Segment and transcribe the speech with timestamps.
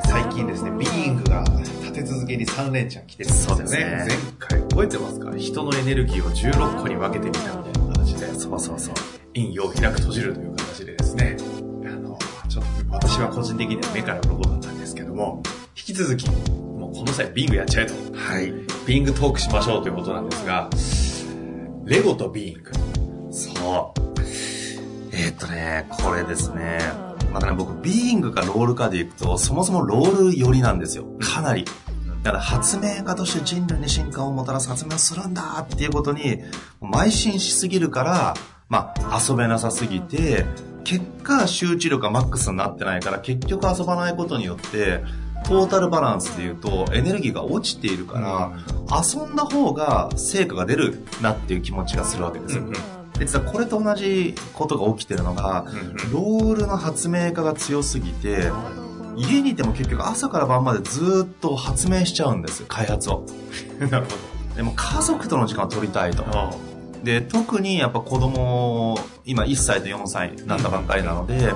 [0.00, 1.44] えー、最近ですね、ビーイングが
[1.82, 3.64] 立て続けに3連チャン来てるんですよね。
[3.64, 5.36] ね前回覚えてますか？
[5.36, 8.26] 人のエネルギーを16個に分けてみたみたいな形で。
[8.34, 8.94] そうそうそう。
[9.34, 11.36] 陰陽開く閉じるという形でですね。
[11.84, 15.42] あの、ちょっと私は個人的には目から鱗だったんですけども、
[15.76, 17.94] 引き続き、もうこの際ビングやっちゃえと。
[18.14, 18.52] はい。
[18.86, 20.70] ビングトークしましょうということなんですが、
[21.84, 22.70] レゴとビング。
[23.30, 24.00] そう。
[25.12, 27.09] えー、っとね、これですね。
[27.32, 31.04] またね、僕、ビーングかロールかでいくと、そもそもロール寄りなんですよ。
[31.20, 31.64] かなり。
[32.22, 36.42] だから発明家として人類に進化をもたらす発明をするんだっていうことに、
[36.80, 38.34] 邁進しすぎるから、
[38.68, 40.44] まあ、遊べなさすぎて、
[40.84, 45.02] 結果、集中力がマックスになってないから、結局遊ばないことによって、
[45.44, 48.52] トータルバランスで言うと、エネルギーが落ちているから、
[48.96, 52.64] 遊んだ方が成果が出るなっていう気持ちがするわけですよ。
[53.20, 55.66] 実はこれと同じことが起きてるのが、
[56.12, 58.50] ロールの発明家が強すぎて、
[59.16, 63.26] 家にいても結局朝から晩までずっと発明しちゃうんですよ、開発を。
[63.78, 64.16] なるほど。
[64.56, 66.24] でも家族との時間を取りたいと。
[67.04, 71.52] で、特にやっぱ子供、今1歳と4歳になったばっかりなので、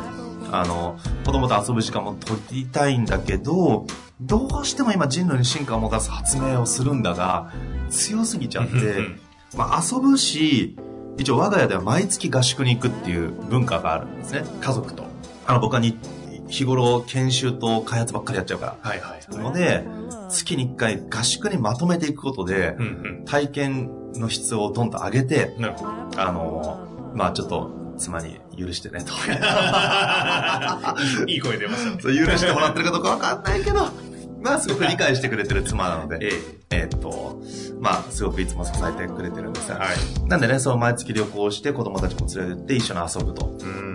[0.53, 3.87] あの、子供と遊ぶ時間も取りたいんだけど、
[4.21, 7.53] どうしても今人類に進化をもたらす発明をするんだが、
[7.91, 8.73] 強すぎちゃって、
[9.57, 10.77] まあ遊ぶし、
[11.19, 14.45] 一応我が家では毎月合宿に行くっていう文化があるんですね。
[14.61, 15.05] 家族と。
[15.47, 15.99] あの僕はに
[16.49, 18.77] 日頃研修と開発ばっかりやっちゃうから。
[18.81, 19.43] はいはい、はい。
[19.43, 19.85] ので、
[20.29, 22.77] 月に1回合宿にまとめていくことで、
[23.27, 25.57] 体験の質をどんどん上げて、
[26.17, 29.13] あの、まあちょっと、妻に許してねと。
[31.31, 31.97] いい声出ましたね。
[32.27, 33.89] 許してもらってるかどうかわかんないけど、
[34.45, 36.19] まあすごく理解してくれてる妻なので、
[36.71, 37.41] ええー、っと、
[37.81, 43.47] まあすごくいつも支えてくれてるんですが、はい、なんでね、その毎月旅行して子供たちも連れてって一緒に遊ぶと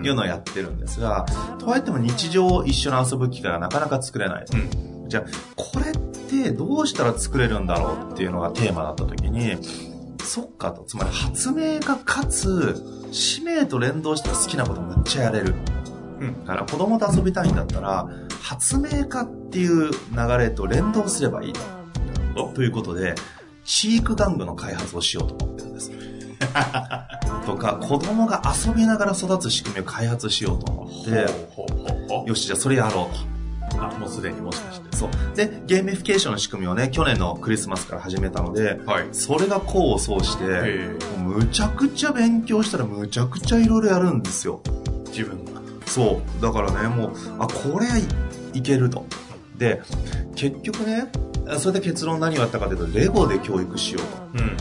[0.03, 1.27] いうのをやってるんですが、
[1.59, 4.57] とはいっても日常一緒に遊ぶ機会がなかなか作れないと。
[4.57, 5.23] うん、じゃあ、
[5.55, 9.55] これってどうしたら作れるんだろうっていうのがテーマだった時に、
[10.23, 10.83] そっかと。
[10.83, 12.75] つまり発明家かつ、
[13.11, 15.53] 使命と連動したら好きなことむっちゃやれる。
[16.19, 16.45] うん。
[16.45, 18.07] だから子供と遊びたいんだったら、
[18.41, 22.51] 発明家っていう流れと連動すればいいと。
[22.53, 23.15] ということで、
[23.63, 25.91] 飼育玩具の開発をしようと思ってるんです。
[27.45, 33.39] とか、子供が遊びながら育つ仕組みを開発しようと思って、よし、じゃあそれやろうと。
[33.77, 34.95] あ、もうすでにもしかして。
[34.95, 35.09] そう。
[35.35, 44.61] で、ゲーミフィケーションの仕組みをね、去年のクリスマスから始めたので、はい、それが功を奏して、むちゃくちゃ勉強したらむちゃくちゃいろいろやるんですよ。
[45.07, 45.48] 自分が。
[45.89, 46.41] そう。
[46.41, 47.97] だからね、もう、あ、これは
[48.53, 49.05] いけると。
[49.57, 49.81] で、
[50.35, 51.11] 結局ね、
[51.57, 54.01] それで結論何をやったかというと、レゴで教育しよ
[54.35, 54.43] うと。
[54.43, 54.57] うん。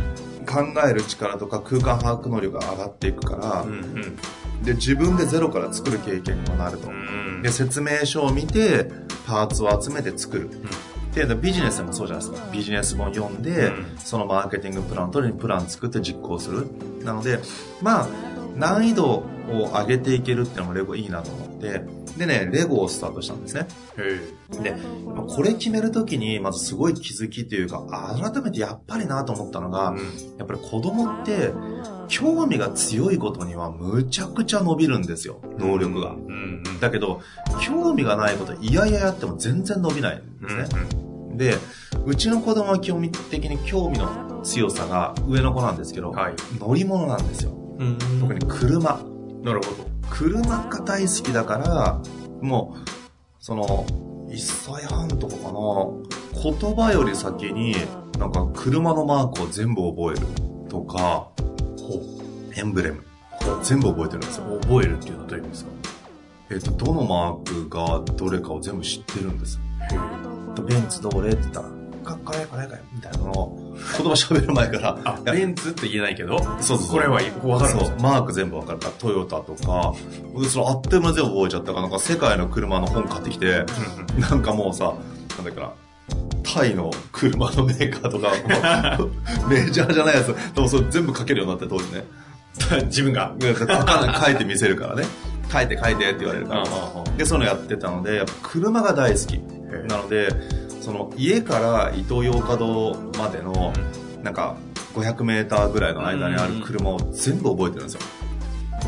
[0.49, 8.91] 考える力とか空間把握能力が上がっていくから、うんうん、で自分でゼロから作る経験にもなると、うん、で説明書を見て
[9.27, 10.55] パーツを集めて作る、っ
[11.13, 12.51] ていうのビジネスでもそうじゃないですか。
[12.51, 16.67] ビジネス本読んで、うん、そのマーケティングプラン取りにプラン作って実行する。
[17.05, 17.41] なので
[17.83, 18.09] まあ
[18.59, 21.83] 難易度を上げていけるっていうのもレゴいいなと思って
[22.19, 23.67] でね、レゴをスタートしたんですね。
[24.61, 24.75] で、
[25.29, 27.87] これ決めるときに、まずすごい気づきというか、
[28.21, 29.99] 改めてやっぱりなと思ったのが、うん、
[30.37, 31.53] やっぱり子供って、
[32.09, 36.13] 興味が強いことにはむちゃくちゃ伸びるんですよ、能力が。
[36.13, 37.21] うんうん、だけど、
[37.61, 40.65] 興味がないこと、いやいややっても全然伸びないんですね。
[40.73, 41.55] うんうん、で、
[42.05, 47.58] うちの子供は基本的に興味の強さが上の子なんですけど、はい、乗り物なんですよ。
[48.21, 49.01] 特に車。
[49.43, 49.89] なるほど。
[50.11, 52.01] 車が大好きだから、
[52.41, 52.89] もう、
[53.41, 53.87] その、
[54.29, 55.61] 1歳半とかかな、
[56.43, 57.75] 言葉より先に、
[58.19, 60.27] なんか車のマークを全部覚える
[60.69, 61.29] とか、
[62.57, 63.05] エンブレム、
[63.63, 64.59] 全部覚えてるんですよ。
[64.61, 65.71] 覚えるっていうのはどういう意味ですか？
[66.51, 69.61] えっ、と、どのマークがどれかを全部知ってるんです。
[69.93, 71.69] へベンツどれって言ったら、
[72.05, 74.99] かっこいいこれかいみたいなのを、言葉喋る前から。
[75.05, 79.95] あ、ベンツって言えないけど、そうそうこれはわかるそう、マーク全部わかるから、トヨタとか、
[80.35, 83.65] 僕そのあっという間に全部覚えちゃったから、なんか世界の車の本買ってきて、
[84.19, 84.95] なんかもうさ、
[85.37, 85.71] なんだっけな、
[86.43, 88.29] タイの車のメーカーとか、
[89.49, 92.05] メジャーじゃないやつ、でもそれ全部書けるようになって当時ね。
[92.87, 93.35] 自分が。
[93.41, 95.05] 書いてみせるからね。
[95.51, 96.63] 書いて書いてって言われるから。
[96.63, 99.39] あで、そういうのやってたので、やっぱ車が大好き。
[99.89, 100.29] なので、
[100.81, 103.73] その家から伊東洋華堂までの、
[104.23, 104.57] なんか
[104.95, 108.01] 500メーターぐらいの間にある車を全部覚えてるんですよ。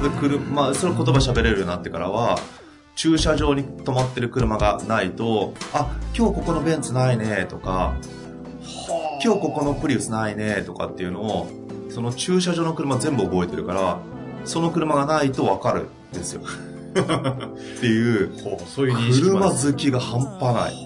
[0.03, 2.39] で、車、まあ、それ言葉喋れるようになってからは、
[2.97, 7.95] 駐車場に止まってる車がないと、あ、今日ここのベンツないねとか、
[9.23, 11.49] 今日ここのプリウスないねとかっていうのを、
[11.91, 14.01] その駐車場の車全部覚えてるから、
[14.45, 16.43] その車がないとわかるんですよ。
[16.97, 18.31] っていう、
[19.13, 20.85] 車好きが半端ない。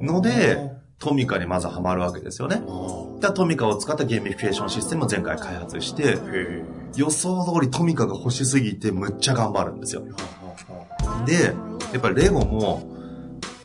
[0.00, 2.62] ので、トミカにまずハマるわけですよね。
[3.34, 6.64] トミカを使ったゲーミフィケーションシステムを前回開発して、へ
[6.96, 10.02] 予想通りトミカが欲しすぎてむっちゃ頑張るんですよ。
[11.26, 11.54] で、
[11.92, 12.82] やっぱりレゴも、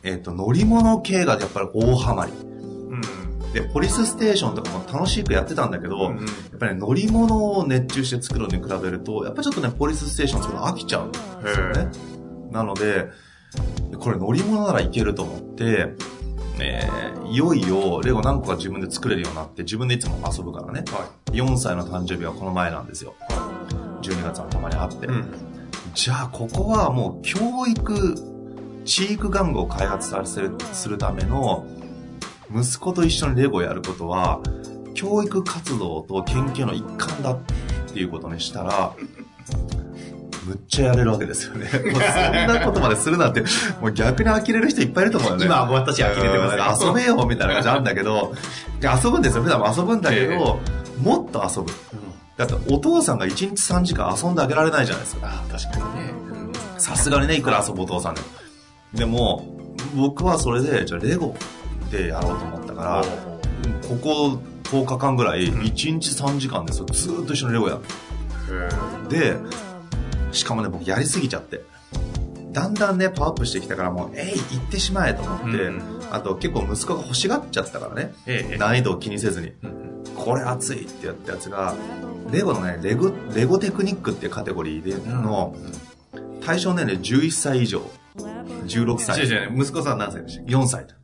[0.02, 2.32] えっ、と、乗り物系がやっぱり大ハマり。
[3.54, 3.62] うん。
[3.62, 6.22] で、ポリスステーションとかも楽しくやってたんだけど、うんや
[6.56, 11.18] っぱり、ね、乗り物を熱中して作るのに比べると、やっぱりちょっとね、ポリスステーション作るの飽きちゃうんで
[11.52, 11.90] すよね。
[12.50, 13.08] なので、
[13.98, 15.94] これ乗り物ならいけると思って、
[16.60, 20.82] えーいよいよレゴ何個か自分で作れるようになって、自分でいつも遊ぶからね。
[20.88, 23.14] は4歳の誕生日はこの前なんですよ。
[24.02, 25.06] 12月のたまにあって。
[25.06, 25.08] い。
[25.08, 25.32] うん。
[25.94, 27.38] じゃあ、ここはもう教
[27.68, 28.14] 育、
[28.84, 31.64] チーク玩具を開発させる、するための、
[32.54, 34.40] 息子と一緒にレゴをやることは、
[34.94, 37.38] 教育活動と研究の一環だっ
[37.92, 38.94] ていうことにしたら、
[40.46, 41.68] むっちゃやれるわけですよね。
[41.70, 43.42] そんなことまでするなんて、
[43.80, 45.46] もう逆に呆れる人いっぱいいると思うよね。
[45.46, 48.32] 今は私呆れてます遊べよみたいな感じなんだけど、
[48.82, 49.42] 遊ぶんですよ。
[49.42, 50.58] 普段も遊ぶんだけど、
[51.02, 51.72] もっと遊ぶ。
[52.36, 55.30] だってお父さんが1日3時間遊んであげられないじゃないですか。
[55.50, 56.14] 確かにね。
[56.78, 58.26] さすがにね、いくら遊ぶお父さんでも。
[58.94, 59.46] でも、
[59.94, 61.34] 僕はそれで、じゃあレゴ
[61.90, 63.04] でやろうと思ったから、
[63.88, 66.72] ここ10日間ぐらい、1日3時間で。
[66.72, 67.80] ずーっと一緒にレゴやっ
[69.08, 69.16] て。
[69.16, 69.36] で、
[70.32, 71.62] しかもね、僕やりすぎちゃって。
[72.52, 78.58] だんだんね、パワーアップしてきたから、もう、えい、行ってしまえと思って、うんあと結構息子が欲しがっちゃったからね、ええ。
[78.58, 79.80] 難易度を気にせずに、うん
[80.16, 81.74] これ熱いってやったやつが、
[82.30, 85.54] レゴのね、レゴ、レゴテクニックっていうカテゴリーでの、
[86.44, 87.82] 対象年齢11歳以上、
[88.66, 89.24] 16歳、
[89.56, 90.94] 息子さん何歳でしたっ4歳、け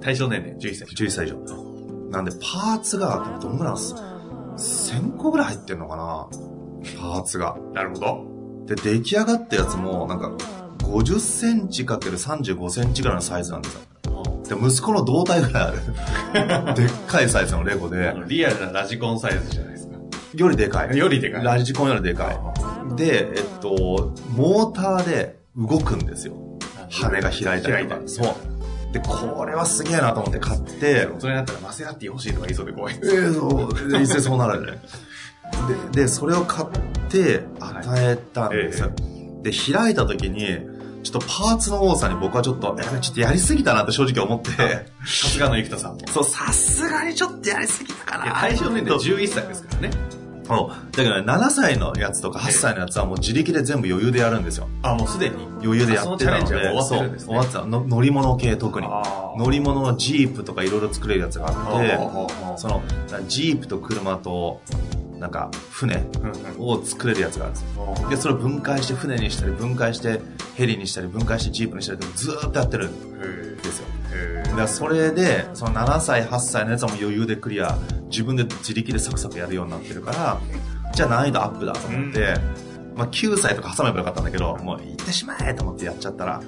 [0.00, 0.88] 対象年齢11歳。
[0.88, 2.10] 11歳以上。
[2.10, 6.28] なんで、パーツが、どんぐらいなんです1000個ぐらい入ってんのかな
[6.98, 7.56] パーツが。
[7.74, 8.36] なるほど。
[8.66, 10.30] で、出来上がったやつも、なんか、
[10.78, 13.80] 50センチ ×35 センチぐらいのサイズなんですよ。
[14.48, 16.74] で、息子の胴体ぐらいある。
[16.74, 19.96] でっかいサイズのレゴでリアルなラジコンサイズじゃないですか。
[20.34, 20.96] よりでかい。
[20.96, 21.44] よりでかい。
[21.44, 22.96] ラジコンよりでかい。
[22.96, 26.34] で、えっと、モーターで動くんですよ。
[26.90, 27.74] 羽が開いたりとか。
[27.74, 28.55] 開いたそう。
[28.96, 32.94] で、これはすげえなと思って買って、大人になったらマセラティ欲しいとか言いそうで怖い。
[33.02, 34.78] えー、そう、で一斉そうなる。
[35.92, 36.68] で、で、それを買っ
[37.10, 38.90] て与えたんですよ。
[39.42, 40.46] で、開いた時に、
[41.02, 44.50] ちょっとパーツの多さに僕はちょっと、ちょっとやりすぎたなって正直思って、
[45.04, 46.00] さすがの生田さんも。
[46.08, 48.32] そう、さすがにちょっとやりすぎたかな。
[48.32, 49.90] 対象年齢11歳ですからね。
[50.48, 54.68] だけどね、7歳のやつとか8歳のやつはもう自力で全部余裕でやるんですよ。
[54.82, 55.36] あ、もうすでに。
[55.62, 57.84] 余裕でやってたので、あそのチャレンジは終わってるんですね終わってたの。
[57.86, 58.86] 乗り物系特に。
[59.38, 62.82] 乗り物のジープとかいろいろ作れるやつがあって、あその、
[63.28, 64.60] ジープと車と、
[65.18, 66.04] なんか、船
[66.58, 68.08] を作れるやつがあるんですよ。
[68.10, 70.20] で、それを分解して船にしたり、分解して
[70.54, 73.86] ヘリにしたり、分解してジープにしたりずーっとやってるんへですよ。
[74.16, 74.56] え。
[74.56, 77.76] だそれで、その7歳、8歳のやつはもう余裕でクリア、
[78.10, 80.40] 自分で自力でサクサクやるようになってるから、
[80.94, 82.34] じゃあ難易度アップだと思って、
[82.94, 86.40] まあ9歳とか挟めばよかったんだけど、もう行ってしまえと思ってやっちゃったら、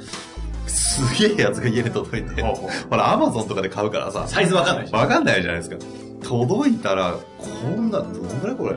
[0.66, 4.90] すげえやつが家に届いて、ほら、アマゾンとかで買うからさ、サイズわかんない。
[4.90, 5.76] わかんないじゃないですか。
[6.22, 8.76] 届いたら、こんな、どんぐらいこれ？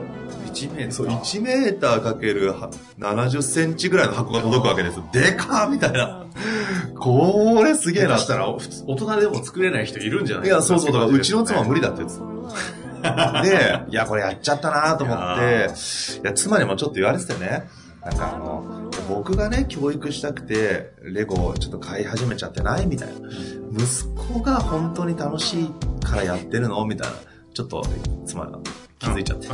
[0.52, 1.18] 1メーそう、トル。
[1.18, 2.52] 1メーターかける
[2.98, 5.08] 70センチぐらいの箱が届くわけですよ。
[5.12, 6.24] でかーみたいな。
[6.98, 8.18] これすげえな。
[8.18, 11.80] したら、大人でも作れない人いるんじゃないいや、そうそう、だからうちの妻は無理。
[11.80, 12.18] 理だって言って
[13.02, 13.42] た。
[13.42, 15.70] で、いや、これやっちゃったなと思って、
[16.22, 17.64] いや、妻にもちょっと言われててね、
[18.04, 23.14] なんかあの、僕がね、教育したくて、レゴをちょっと買い始めちゃってないみたいな。
[23.76, 25.70] 息子が本当に楽しい
[26.04, 26.84] からやってるの？
[26.84, 27.14] みたいな。
[27.54, 27.84] ちょっと、
[28.24, 28.58] 妻が
[29.02, 29.48] 気づいちゃって。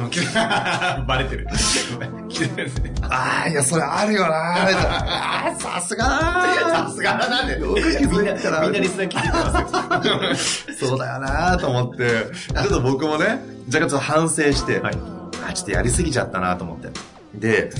[1.06, 1.46] バレてる。
[3.08, 7.56] ああ、いや、それあるよなーあーさすがさすがだなって。
[7.56, 10.88] みんな、みんなリスナー聞いてますよ。
[10.90, 14.98] そうだよなーと思って、ちょっと僕もね、若干ちょっと反省して、はい
[15.46, 16.90] あちょっとやりすぎちゃったなと思って。
[17.34, 17.70] で、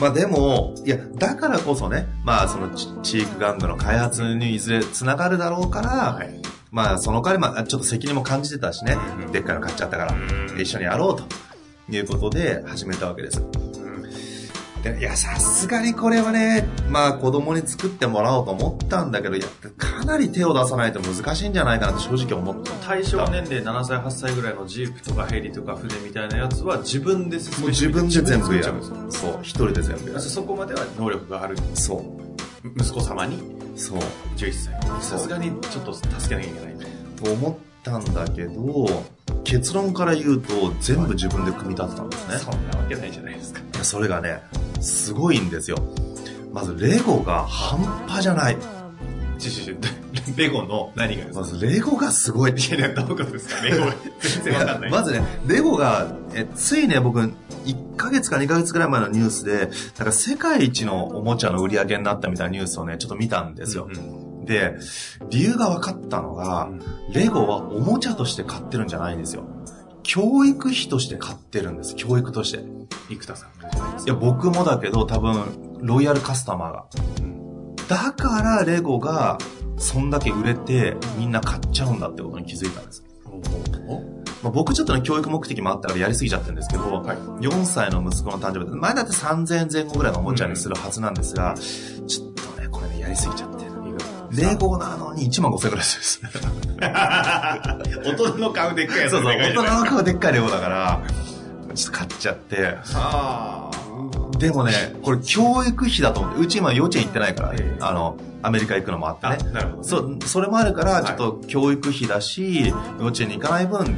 [0.00, 6.30] まあでも、いや、だからこそね、まあそのチチーク玩具の開発にいずれ繋がるだろうから、はい
[6.76, 10.16] まあその代わり、まあちょっと責任も感じてたしね、うんでっかいの買っちゃったから、う
[10.54, 11.24] ん一緒にやろうと
[11.88, 13.42] いうことで始めたわけです。
[14.82, 19.46] でいや、さすがにこれはね、まあ子供に作ってもらおうと思ったんだけど、いや、
[19.78, 22.72] かなり手を出さないと難しいんじゃないかなと正直思った。
[22.86, 28.74] 対象年齢7歳、8歳ぐらいのジープとかヘリとか船みたいなやつは自分で説明自分で全部やる。
[29.08, 30.20] そう、一人で全部やる。
[30.20, 32.68] そこまでは能力があるそう。
[32.78, 33.55] 息子様に？
[33.76, 33.98] そう。
[34.36, 35.02] 11歳。
[35.02, 36.74] さすがにちょっと助けなきゃいけない
[37.16, 37.24] と。
[37.24, 39.04] と思ったんだけど、
[39.44, 42.38] 結論から言うと全部自分で組み立てたんですね。
[42.38, 43.60] そんなわけないじゃないですか。
[43.84, 44.42] それがね、
[44.80, 45.78] すごいんですよ。
[46.52, 47.78] まずレゴが半
[48.08, 48.56] 端じゃない。
[49.38, 49.76] ちちち、
[50.36, 52.52] レゴの何がまずレゴがすごい。
[52.52, 53.62] いや、どういうことですか？
[53.62, 53.86] レゴ
[54.20, 54.90] 全然わかんない。
[54.90, 63.88] まずね、レゴが、えついね、僕、1ヶ月か2ヶ月くらい前のニュースで、なんか世界一のおもちゃの売り上げになったみたいなニュースをね、ちょっと見たんですよ。
[63.88, 64.76] うんで、
[65.28, 66.68] 理由が分かったのが、
[67.12, 69.42] レゴはおもちゃとして買ってるんじゃないんですよ。
[70.04, 71.96] 教育費として買ってるんです。
[71.96, 72.60] 教育として。
[73.10, 73.48] 生田さん
[74.04, 76.84] いや、僕もだけど、多分、ロイヤルカスタマーが。
[77.88, 79.38] だから、レゴが、
[79.78, 83.04] そんだけ売れて、みんな買っちゃうんだってことに気づいたんです。
[84.42, 91.54] まあ、僕ちょっとね、教育目的もあったからやりすぎちゃってるんですけど、はい4歳の息子の誕生日で、前だって3000円前後ぐらいのおもちゃにするはずなんですが、
[92.06, 93.66] ちょっとね、これね、やりすぎちゃって。
[94.32, 96.46] レゴなのに1万5000円ぐらいするんです。
[96.80, 101.02] 大人の買うでっかいやつそうそう、大人の買顔でっかいレゴだから、
[101.74, 103.70] ちょっと買っちゃって、あ
[104.38, 109.36] でもね、これ教育費だと思って、うち今幼稚園行ってないから、ええあの、アメリカ行くのもあってあ。
[109.36, 109.50] ね。
[109.52, 109.84] なるほど。
[109.84, 113.96] そ、それもあるから、はいちょっと教育費だし、幼稚園に行かない分、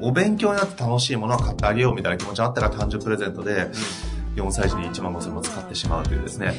[0.00, 3.68] お勉強になって楽しいものを買ってあげようみたいな気持ちがあったから誕生日プレゼントで、
[4.36, 6.54] 4歳児に1万5000も使ってしまうというですね。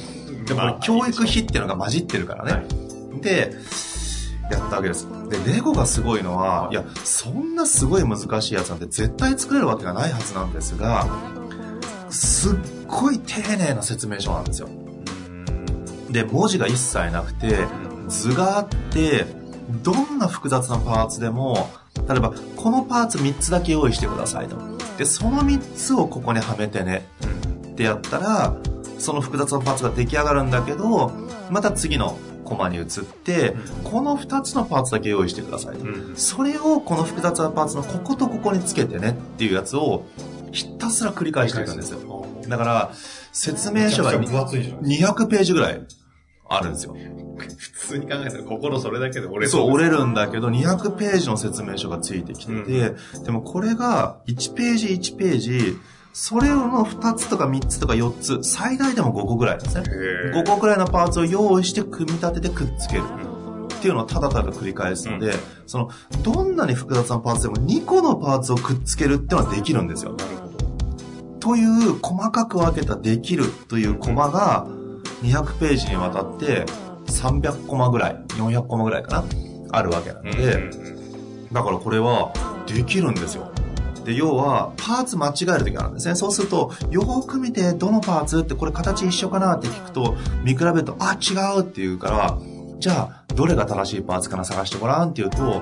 [0.47, 2.51] でもこれまあ教育費っていうのが混じってるからね。
[2.53, 2.87] はい
[3.21, 3.51] で、
[4.51, 5.07] やったわけです。
[5.29, 11.05] で、レゴがすごいのは、いや、そんなすごい難しいやつなんて絶対作れるわけがないはずなんですが、
[12.09, 12.57] すっ
[12.87, 14.69] ごい丁寧な説明書なんですよ。
[16.09, 17.67] で、文字が一切なくて、
[18.07, 19.25] 図があって、
[19.83, 21.69] どんな複雑なパーツでも、
[22.07, 24.57] 例えば、このパーツ3つだけ用意してくださいと。
[24.97, 27.07] で、その3つをここにはめてね。
[27.71, 28.55] ってやったら、
[28.97, 31.11] その複雑なパーツが出来上がるんだけど、
[31.51, 35.85] また次のコマに移って、この2つのパーツだけ用意してくださいと。
[36.15, 40.05] それをこの複雑なパーツのこことここにつけてねっていうやつを
[40.51, 42.26] ひたすら繰り返していくんですよ。
[42.47, 42.91] だから、
[43.31, 45.81] 説明書がめちゃくちゃ分厚いじゃないです200ページぐらい
[46.49, 46.95] あるんですよ。
[47.57, 49.97] 普通に考えたら心それだけで折れそう、折れる。
[49.97, 55.77] るんだけど、200ページの説明書がついてきてて、でもこれが1ページ1ページ、
[56.13, 59.83] それの2つとか3つとか4つ、最大でも5個ぐらいですね。
[59.87, 63.03] へー5個ぐらいのパーツを用意して組み立ててくっつける。
[63.77, 65.33] っていうのをただただ繰り返すので、
[65.67, 65.91] その、
[66.23, 70.13] どんなに複雑なパーツでも2個のパーツをくっつけるっていうのはできるんですよ。
[70.13, 70.46] なるほど。
[71.47, 74.67] という細かく分けたできるというコマが
[75.23, 76.65] 200ページにわたって
[77.05, 79.23] 300コマぐらい、400コマぐらいかな、
[79.71, 80.69] あるわけなので、
[81.53, 82.33] だからこれは
[82.67, 83.49] できるんですよ。
[84.03, 86.15] で、要は、パーツ間違える時があるんですね。
[86.15, 92.37] そうすると、よーく見て、どのパーツってこれ形一緒かなって聞くと、見比べると、あ、違うって言うから、
[92.79, 95.61] じゃあ、どれが正しいパーツかな探してごらんって言うと、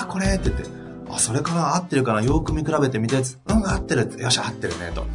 [0.00, 0.77] あ、これって言って、
[1.10, 2.22] あ、それかな合ってるかな？
[2.22, 3.20] よーく見比べてみて、う
[3.54, 4.10] ん、合ってる。
[4.18, 5.06] よし、合ってるね、と。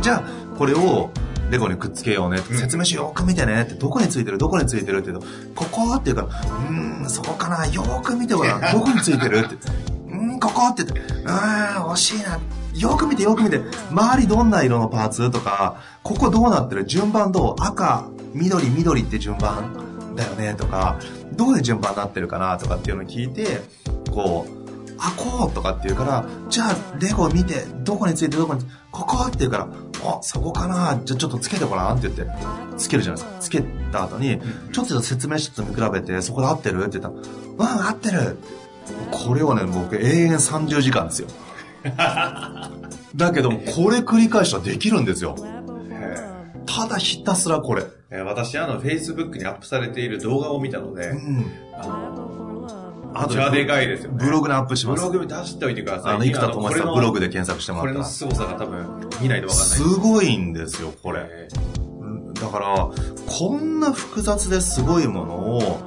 [0.00, 1.10] じゃあ、これを、
[1.50, 2.38] レゴにくっつけようね。
[2.38, 3.62] 説明書よーく見てね。
[3.62, 4.38] って、どこについてる？
[4.38, 4.98] どこについてる？
[4.98, 5.26] って言うと、
[5.56, 7.66] ここって言うから、うーん、そこかな。
[7.66, 8.60] よーく見てごらん。
[8.72, 9.38] どこについてる？
[9.38, 9.56] って。
[9.56, 12.38] うーん、ここって言って、うーん、惜しいな。
[12.76, 13.60] よく見てよく見て。
[13.90, 15.30] 周りどんな色のパーツ？
[15.32, 16.84] とか、ここどうなってる？
[16.84, 17.62] 順番どう？
[17.62, 20.54] 赤、緑、緑って順番だよね？
[20.54, 21.00] とか、
[21.32, 22.58] どういう順番になってるかな？
[22.58, 23.62] とかっていうのを聞いて、
[24.12, 24.59] こう、
[25.02, 29.24] あ、こうとかって言うから、じゃあ、レゴ見て、どこについてどこに、ここ？
[29.26, 29.68] って言うから、
[30.04, 32.26] あ、そこかなじゃあちょっとつけてごらんって言って、
[32.76, 33.40] つけるじゃないですか。
[33.40, 34.40] つけた後に、
[34.72, 36.84] ちょっと説明書と見比べて、そこで合ってる？
[36.84, 37.08] って言った
[37.64, 38.36] ら、うん、合ってる
[39.10, 41.28] これをね、僕永遠30時間ですよ。
[43.16, 45.34] だけども、これ繰り返したらできるんですよ。
[46.66, 47.84] ただひたすらこれ。
[48.10, 51.46] えー私、あの、Facebook にアップされている動画を見たので、うん。
[51.74, 52.19] あの、
[53.14, 54.18] あとじゃあでかいですよね。
[54.24, 55.06] ブログにアップします。
[55.06, 56.14] ブログ出しておいてください。
[56.14, 58.08] あの、生田智さんブログで検索してもこれらったら。
[58.08, 59.78] の凄さが多分見ないとわかんない。
[59.78, 61.48] すごいんですよ、これ。
[62.40, 62.90] だから、
[63.26, 65.80] こんな複雑ですごいものを、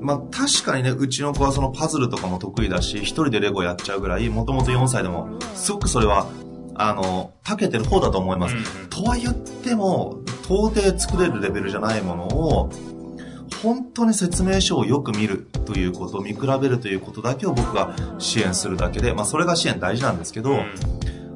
[0.00, 6.26] まあ確かにね、うちの子はそのパズルとかも得意だし、一人でレゴやっちゃうぐらい、もともと4歳でも、すごくそれは、
[6.74, 8.54] あの、長けてる方だと思います。
[8.54, 12.70] うんうんとは言っても、到底作れるレベルじゃないものを、
[13.62, 20.58] 本当に説明書をよく見るということ、見比べるということだけを僕が支援するだけで、まあそれが支援大事なんですけど、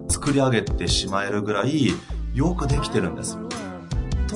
[0.08, 1.92] 作り上げてしまえるぐらい
[2.34, 3.38] よくできてるんです。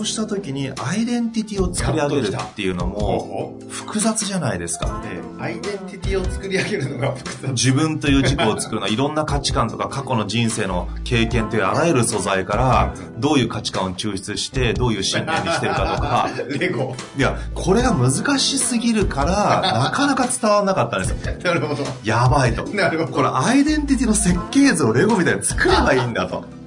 [0.01, 5.03] とした時にアイデンティティを作り上げるっていうのもお複雑じゃないですか。
[5.05, 7.51] ええアイデンティティを作り上げるのが複雑。
[7.53, 16.97] 自分という自己を作るのは いろんな価値観とか過去の人生の経験というあらゆる素材からどういう価値観を抽出してどういう信念にしてるかとか レゴ。
[17.19, 21.85] いやこれが難しすぎるからなかなか伝わらなかったんですよ なるほど。
[22.05, 23.13] やばいとなるほど。
[23.13, 26.60] これアイデンティティの設計図をレゴみたいに作ればいいんだと。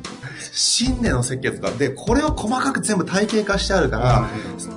[0.55, 1.74] 信念の設計図とか。
[1.74, 4.29] で、これを細かく全部体系化してあるから、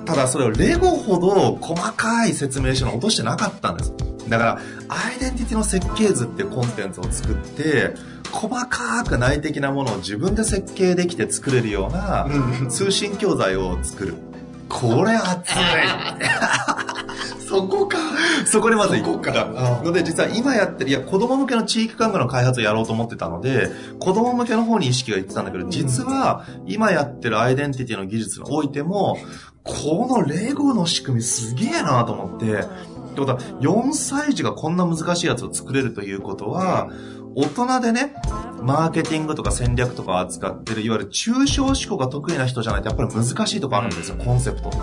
[0.06, 3.92] ただそれをレゴほど細かい説明書に落としてなかったんです。
[4.28, 7.94] だから、アイデンティティの設計図ってコンテンツを作って、
[8.32, 12.26] 細かく内的なものを自分で設計できて作れるような
[12.68, 14.14] 通信教材を作る。
[14.68, 15.56] これ熱い。
[17.48, 17.98] そこか。
[18.44, 29.18] そこでまずそこかので実は今やってる、いや子供向けの地域看護の開発をやろうと思ってたので、子供向けの方に意識がいってたんだけど、実は今やってるアイデンティティの技術においても、
[29.62, 36.90] このレゴの仕組みすげえなと思って、ってことは、4歳児がこんな難しいやつを作れるということは、
[37.34, 38.14] 大人でね、
[38.62, 44.78] マーケティングとか戦略とかを扱ってる、いわゆる抽象思考が得意な人じゃないとやっぱり難しいとこあるんですよ、コンセプトって。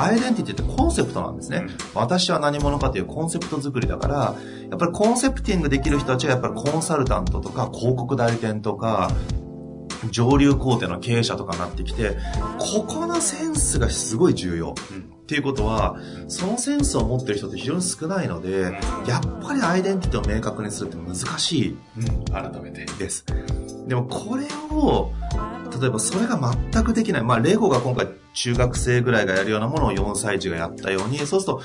[0.00, 1.66] アイデンティティってコンセプトなんですね。
[1.94, 4.34] 私は何者かというコンセプト作りだから、
[4.70, 9.10] やっぱりコンセプティングできる人たちはやっぱりコンサルタントとか広告代理店とか、
[10.10, 12.16] 上流工程の経営者とかになってきて、
[12.58, 14.74] ここのセンスがすごい重要。
[14.74, 18.62] っていうことは、そのセンスを持ってる人って非常に少ないので、
[19.06, 22.24] やっぱりアイデンティティを明確にするって難しいうん。
[22.24, 22.84] 改めて。
[22.98, 23.24] です。
[23.86, 25.12] でもこれを、
[25.78, 26.38] 例えばそれが
[26.72, 27.22] 全くできない。
[27.22, 31.62] まあ、レゴが今回中学生ぐらいがやるようなものを4歳児がやったように、そうすると、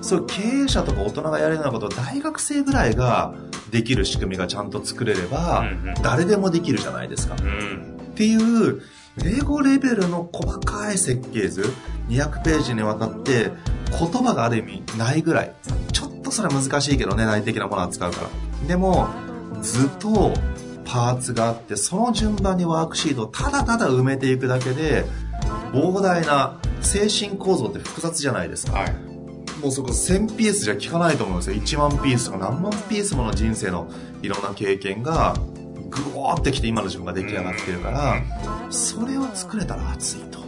[0.00, 3.34] そういう経営者とか大人がやるようなことを大学生ぐらいが
[3.70, 5.64] できる仕組みがちゃんと作れれば
[6.02, 7.36] 誰でもできるじゃないですか。
[7.40, 7.98] うん。
[8.12, 8.82] っていう、
[9.16, 11.64] レゴレベルの細かい設計図、
[12.08, 13.50] 200ページにわたって、
[13.98, 15.54] 言葉がある意味ないぐらい。
[15.92, 18.68] ちょっとそれは難しいけどね、内的なものを扱うから。
[18.68, 19.08] でも、
[19.60, 20.32] 図と
[20.88, 25.04] パーツがあって、その順番にワークシートをただただ埋めていくだけで、
[25.72, 28.78] 膨大な精神構造って複雑じゃないですか。
[28.78, 28.92] はい。
[29.60, 31.62] もうそこ1000ピースじゃ効かないと思うんですよ。
[31.62, 33.90] 1万ピースとか何万ピースもの人生の
[34.22, 35.36] いろんな経験が、
[35.90, 38.22] ぐわーってきて今の自分が出来上がってるから、
[38.70, 40.38] それを作れたら熱いと。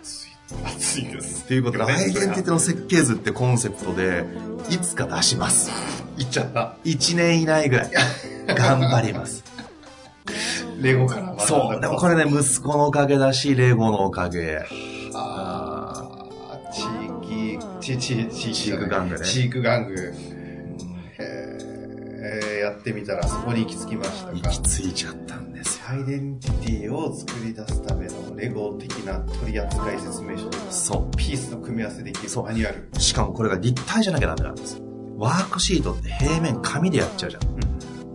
[0.00, 0.30] 熱い。
[0.64, 1.44] 熱いです。
[1.46, 4.24] ということで、アイデンティティの設計図ってコンセプトで、
[4.70, 5.70] いつか出します。
[6.16, 6.74] いっちゃった。
[6.84, 7.90] 1年以内ぐらい。
[8.48, 9.47] 頑張ります。
[10.80, 11.80] レゴからそう。
[11.80, 14.64] でもこれね、息子のおかげだし、レゴのおかげ。
[15.14, 20.14] あー地域、ち、ち、地チーク玩具ねチーク玩具。
[21.18, 24.32] へーやってみたらそこに行き着きましたか。
[24.32, 25.84] 行き着いちゃったんですよ。
[25.88, 30.50] アイデンティティを作り出すためのレゴ的な取扱説明書。
[30.70, 32.88] そピースの組み合わせできるそうマニュアル。
[32.94, 33.00] う。
[33.00, 34.80] しかもこれが立体じゃなきゃダメなんです。
[35.16, 37.57] ワークシートって平面紙でやっちゃうじゃん。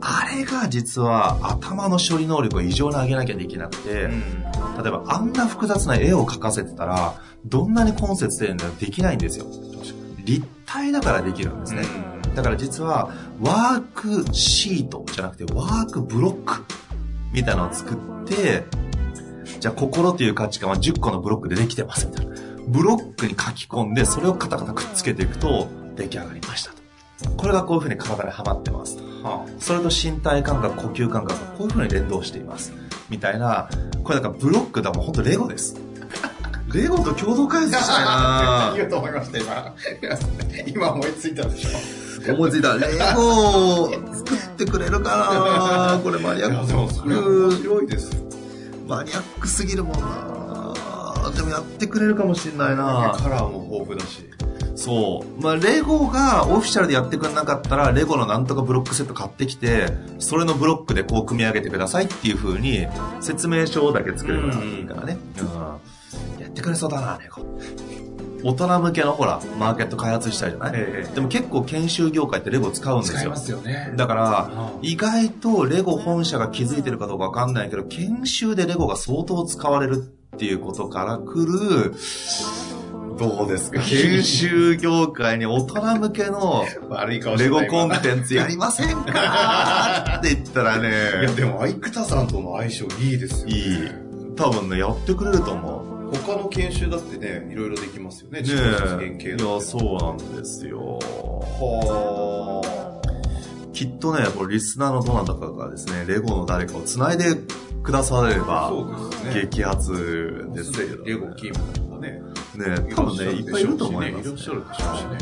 [0.05, 4.21] あれが実は頭の処理能力を異常に上げなきゃできなくて、うん。
[4.81, 9.45] 例えばあんな複雑な絵を描かせてたら、どんなにコンセプトでもできないんですよ。
[10.25, 11.83] 立体だからできるんですね。
[12.35, 13.11] だから実は、
[13.41, 16.65] ワークシートじゃなくて、ワークブロック
[17.31, 18.65] みたいなのを作って、
[19.59, 22.35] じゃあ心という価値観は10個のブロックでできてますみたいな。
[22.67, 26.82] ブロックに書き込んで、それをカタカタくっつけていくと、出来上がりましたと。
[27.37, 29.03] これがこういうふうに体にはまってますと。
[29.27, 32.73] はそれと身体感覚、呼吸感覚がこういうふうに連動しています。
[33.09, 33.69] みたいな、
[34.03, 35.75] これなんかブロックだもん本当レゴです。
[36.73, 39.75] レゴと共同開発したいな言うと思いました、今。
[40.67, 42.33] 今思いついたでしょ。
[42.33, 42.73] 思いついた。
[42.75, 47.55] レゴを作ってくれるかなこれマニアッそれは面ク。
[47.57, 48.11] 白いです。
[48.87, 54.29] マニアックすぎるもんなでもやってくれるかもしれないなカラーも豊富だし。
[54.75, 55.41] そう。
[55.41, 59.87] まあ、レゴがオフィシャルでやってくれなかったら、レゴのなんとかブロックセット買ってきて、
[60.19, 62.87] それのブロックでこう組み上げてくださいっていう風に、
[63.21, 65.17] 説明書だけ作ればいいからね。
[65.39, 66.41] うん。
[66.41, 67.43] やってくれそうだな、レゴ。
[68.45, 73.35] 大人向けのほら、マーケット開発したいじゃない、ええでも結構研修業界ってレゴ使うんですよ使いま。
[73.37, 73.93] すよね。
[73.95, 79.95] だから、うん意外とレゴ本社が気づいてるかどうかわかんないけど、研修でレゴが相当使われる
[80.35, 81.93] っていうことから来る、
[83.17, 86.65] どうですか 研修業界に大人向けの
[87.37, 93.53] レゴコンテンツやりませんかって言ったらいや、ね、でも、相田さんとの相性いいですよね。
[93.53, 93.89] いい。
[94.35, 96.17] 多分ね、やってくれると思う。
[96.17, 98.41] 他の研修だってね、いろいろできますよね。
[98.43, 99.35] 実現系え。
[99.35, 100.99] いや、そうなんですよ。
[101.59, 102.61] は
[103.73, 107.35] きっとね、これリスナーのどなたかがですね、レゴの誰かを繋いで
[107.81, 108.39] くだされあ。
[108.39, 109.41] ば、そうですね。
[109.49, 112.21] 激アツですけど、すでにレゴキームとかね。
[112.57, 115.17] ね、多分ね、いっぱいいると思います、いらっしゃるでしょうしね。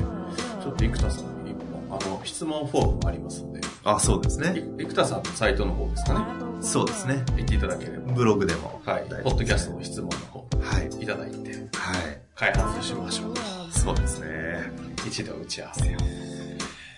[0.62, 1.56] ちょっと生田さんに、
[1.90, 4.60] あの、質問フォームもありますので、あ、そうですね。
[4.78, 6.26] い生田さんのサイトの方ですかね。
[6.62, 7.24] そうですね。
[7.36, 8.14] 行っていただければ。
[8.14, 8.82] ブログでも。
[8.86, 9.06] はい。
[9.24, 11.04] ポッドキャストの質問の方、はい。
[11.04, 12.22] いただいて、はい。
[12.36, 13.34] 開発しましょう。
[13.72, 14.72] そうですね。
[15.08, 16.22] 一度打ち合わせを。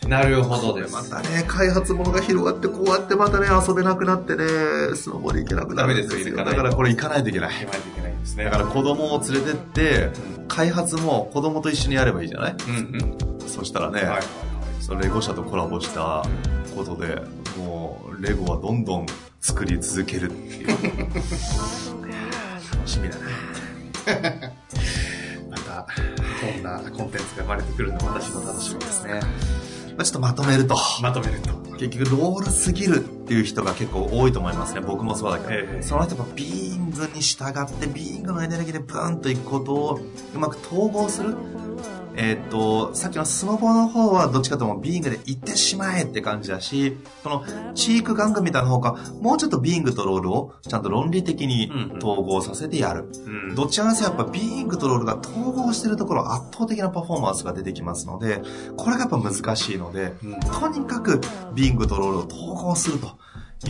[0.09, 0.93] なるほどです。
[0.93, 4.45] またね、開発ものが広がって、こうやってまたね、遊べなくなってね、
[4.95, 7.53] スノボで行けなくなるんですダメですよだからこれ行かないといけない。
[7.53, 8.45] 決まないといけないんですね。
[8.45, 10.09] だから子供を連れてって、
[10.47, 12.55] 開発も子供と一緒にやればいいじゃない？
[12.67, 12.75] うん
[13.41, 13.47] うん。
[13.47, 14.25] そしたらね、はいはいはい。
[14.79, 16.23] そのレゴ社とコラボした
[16.75, 17.21] ことで、
[17.57, 19.05] もう、レゴはどんどん
[19.39, 20.67] 作り続けるっていう。
[20.67, 20.79] 楽
[22.87, 23.23] しみだな。
[25.49, 25.87] また、
[26.53, 29.19] どんなコンテンツが生まれてくるのか私も楽しみですね。
[29.95, 31.51] まあちょっとまとめると、まとめると。
[31.77, 34.81] 結局ロールすぎるっていう人が結構多いと思いますね。
[34.81, 35.53] 僕もそうだけど。
[35.53, 39.99] ええその人がビーイングに従って、ビーイングのエネルギーでブーンといくことを
[40.35, 41.35] うまく統合する。
[42.15, 51.71] えーっと、さっきのスノボの方はどっちかというとビーイングで行ってしまえって感じだし、このチーク玩具みたいな方がもうちょっとビーイングとロールをちゃんと論理的に
[52.01, 53.09] 統合させてやる。
[53.25, 53.55] うん。
[53.55, 58.41] どっちらかというとやっぱビーイングとロールが統合してるところ圧倒的なパフォーマンスが出てきますので、
[58.77, 60.39] これがやっぱ難しいので、うん。
[60.39, 61.19] とにかく
[61.55, 63.17] ビーイングとロールを統合すると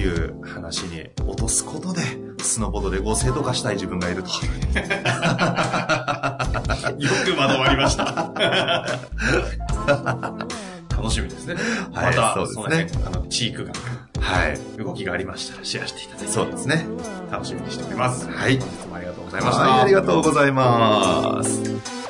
[0.01, 2.01] いう話に落とすことで、
[2.41, 4.29] スノボードで合成とかしたい自分がいると。
[4.34, 4.36] よ
[7.25, 8.06] くまとまりました。
[10.89, 11.56] 楽しみですね。
[11.91, 13.71] はいまた、そうですねの辺あの、チークが
[14.19, 14.58] はい。
[14.77, 16.86] 動きがありましたらシェアしていただいて、そうですね。
[17.32, 18.27] 楽しみにしております。
[18.29, 19.63] はい本日もありがとうございました。
[19.63, 22.03] はい、ありがとうございます。